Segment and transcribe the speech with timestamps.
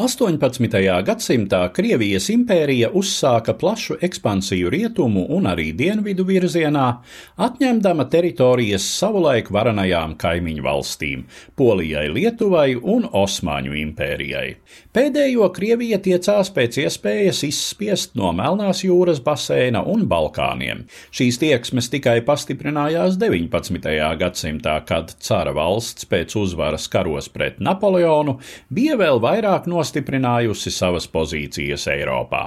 [0.00, 1.02] 18.
[1.04, 6.86] gadsimtā Krievijas impērija uzsāka plašu ekspansiju rietumu un arī dienvidu virzienā,
[7.36, 11.24] atņemdama teritorijas savulaik varanajām kaimiņu valstīm-
[11.60, 14.54] Polijai, Lietuvai un Osmaņu impērijai.
[14.94, 20.86] Pēdējo Krievija tiecās pēc iespējas izspiest no Melnās jūras basēna un Balkāniem.
[21.12, 24.16] Šīs tieksmes tikai pastiprinājās 19.
[24.16, 28.38] gadsimtā, kad cara valsts pēc uzvaras karos pret Napoleonu
[28.72, 32.44] bija vēl vairāk nostājis nostiprinājusi savas pozīcijas Eiropā.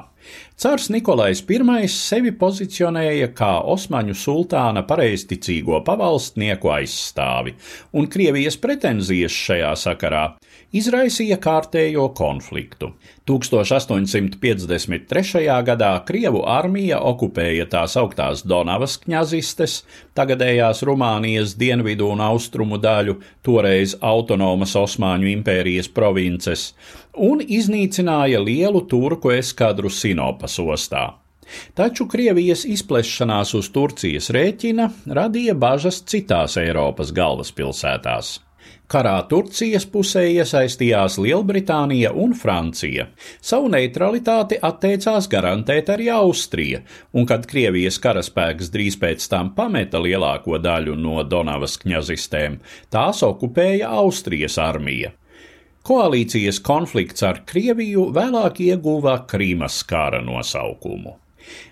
[0.63, 7.51] Cārs Nikolais I sevi pozicionēja kā Osmaņu sultāna pareizticīgo pavalstnieku aizstāvi,
[7.91, 10.39] un Krievijas pretenzijas šajā sakarā
[10.71, 12.93] izraisīja kārtējo konfliktu.
[13.27, 15.43] 1853.
[15.67, 19.83] gadā Krievu armija okupēja tās augtās Donavas kņazistes,
[20.15, 26.73] tagadējās Rumānijas dienvidu un austrumu daļu, toreiz autonomas Osmaņu impērijas provinces,
[27.13, 31.09] un iznīcināja lielu turku eskadru Sinopas ostā.
[31.75, 38.39] Taču Krievijas izplešanās uz Turcijas rēķina radīja bažas citās Eiropas galvaspilsētās.
[38.93, 43.07] Karā Turcijas pusē iesaistījās Lielbritānija un Francija.
[43.41, 46.83] Savu neutralitāti atteicās garantēt arī Austrija,
[47.15, 52.59] un kad Krievijas karaspēks drīz pēc tam pameta lielāko daļu no Donavas kņazistēm,
[52.93, 55.15] tās okupēja Austrijas armija.
[55.83, 61.17] Koalīcijas konflikts ar Krieviju vēlāk ieguva Krīmas kara nosaukumu.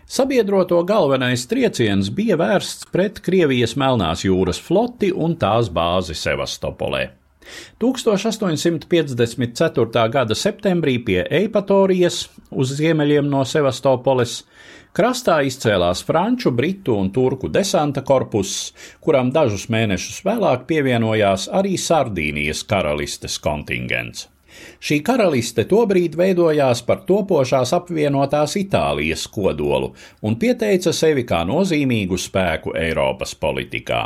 [0.04, 7.06] Sabiedroto galvenais trieciens bija vērsts pret Krievijas Melnās jūras floti un tās bāzi Sevastopolē.
[7.82, 10.10] 1854.
[10.14, 14.44] gada septembrī pie Eipatorijas uz ziemeļiem no Sevastopoles
[14.98, 22.64] krastā izcēlās franču, britu un turku desanta korpuss, kuram dažus mēnešus vēlāk pievienojās arī Sardīnijas
[22.68, 24.28] karalistes kontingents.
[24.82, 32.76] Šī karaliste tobrīd veidojās par topošās apvienotās Itālijas kodolu un pieteica sevi kā nozīmīgu spēku
[32.78, 34.02] Eiropas politikā.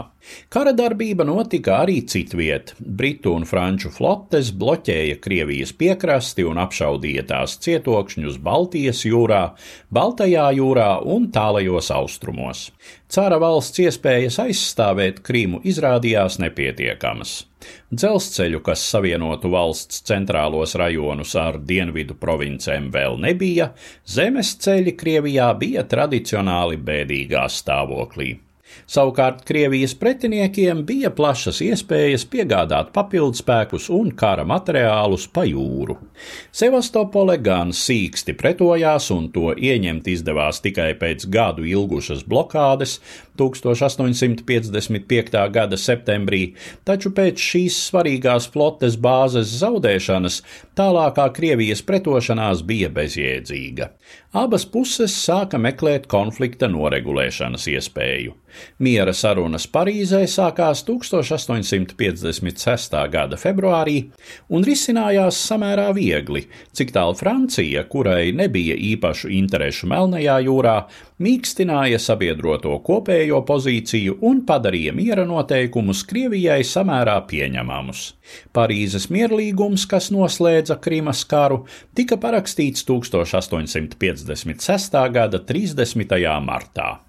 [0.49, 2.73] Kara darbība notika arī citviet.
[2.79, 9.43] Britu un franču flotes bloķēja Krievijas piekrasti un apšaudīja tās cietokšņus Baltijas jūrā,
[9.93, 12.69] Baltajā jūrā un tālajos austrumos.
[13.05, 17.35] Cara valsts iespējas aizstāvēt Krīmu izrādījās nepietiekamas.
[17.93, 23.71] Dzelzceļu, kas savienotu valsts centrālos rajonus ar dienvidu provincēm, vēl nebija,
[24.09, 28.33] zemes ceļi Krievijā bija tradicionāli bēdīgā stāvoklī.
[28.89, 35.97] Savukārt Krievijas pretiniekiem bija plašas iespējas piegādāt papildspēkus un kara materiālus pa jūru.
[36.53, 42.99] Sevastopole gan sīksti pretojās, un to ieņemt izdevās tikai pēc gadu ilgušas blokādes
[43.39, 45.39] 1855.
[45.55, 46.43] gada septembrī,
[46.87, 50.41] taču pēc šīs svarīgās flotes bāzes zaudēšanas
[50.77, 53.91] tālākā Krievijas pretošanās bija bezjēdzīga.
[54.35, 58.33] Abas puses sāka meklēt konflikta noregulēšanas iespēju.
[58.83, 62.95] Miera sarunas Parīzē sākās 1856.
[63.11, 63.95] gada februārī
[64.49, 66.41] un risinājās samērā viegli,
[66.75, 70.77] cik tālu Francija, kurai nebija īpašu interešu Melnajā jūrā,
[71.23, 72.79] mīkstināja sabiedroto
[73.25, 78.13] kopējo pozīciju un padarīja miera noteikumus Krievijai samērā pieņemamus.
[78.53, 81.65] Parīzes mierlīgums, kas noslēdza Krimas karu,
[81.95, 85.11] tika parakstīts 1856.
[85.11, 86.41] gada 30.
[86.45, 86.99] martā.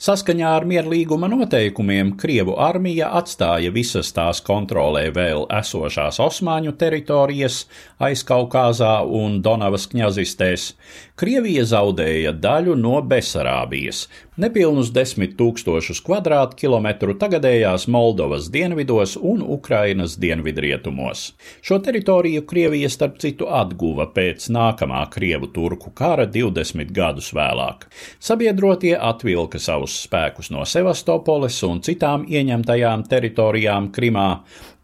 [0.00, 7.66] Saskaņā ar mierlīguma noteikumiem Krievu armija atstāja visas tās kontrolē vēl esošās Osmaņu teritorijas
[8.02, 10.72] aizkaukāzā un Donavas kņazistēs.
[11.20, 14.06] Krievija zaudēja daļu no Besarābijas,
[14.40, 21.26] nepilnus desmit tūkstošus kvadrātkilometru tagadējās Moldovas dienvidos un Ukrainas dienvidrietumos.
[21.60, 27.84] Šo teritoriju Krievija starp citu atguva pēc nākamā Krievu turku kara 20 gadus vēlāk.
[28.16, 34.28] Sabiedrotie atvilka savus spēkus no Sevastopoles un citām ieņemtajām teritorijām Krimā,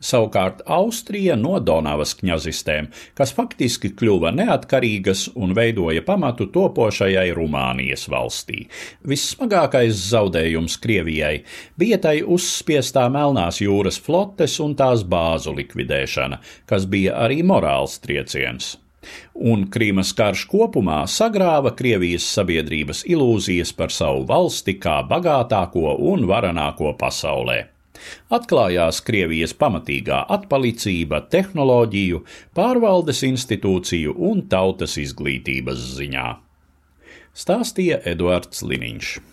[0.07, 8.65] savukārt Austrija no Donavas kņazistēm, kas faktiski kļuva neatkarīgas un veidoja pamatu topošajai Rumānijas valstī.
[9.07, 11.37] Vissmagākais zaudējums Krievijai
[11.79, 18.77] bija tai uzspiestā Melnās jūras flotes un tās bāzu likvidēšana, kas bija arī morāls trieciens
[19.53, 26.95] un Krīmas karš kopumā sagrāva Krievijas sabiedrības ilūzijas par savu valsti kā bagātāko un varenāko
[26.99, 27.76] pasaulē.
[28.33, 32.23] Atklājās Krievijas pamatīgā atpalicība tehnoloģiju,
[32.57, 36.29] pārvaldes institūciju un tautas izglītības ziņā.
[37.37, 39.17] Stāstīja Eduards Liniņš.